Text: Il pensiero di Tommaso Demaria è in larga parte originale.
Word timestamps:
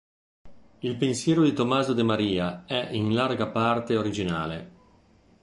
Il 0.79 0.95
pensiero 0.97 1.43
di 1.43 1.53
Tommaso 1.53 1.93
Demaria 1.93 2.65
è 2.65 2.89
in 2.91 3.13
larga 3.13 3.45
parte 3.49 3.95
originale. 3.95 4.71